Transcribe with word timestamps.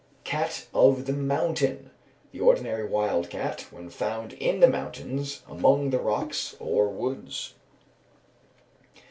_Cat 0.23 0.65
of 0.73 1.05
the 1.05 1.13
mountain, 1.13 1.91
the 2.31 2.39
ordinary 2.39 2.87
wild 2.87 3.29
cat, 3.29 3.67
when 3.69 3.91
found 3.91 4.35
on 4.41 4.59
the 4.59 4.67
mountains, 4.67 5.43
among 5.47 5.91
the 5.91 5.99
rocks 5.99 6.55
or 6.59 6.87
woods. 6.89 7.53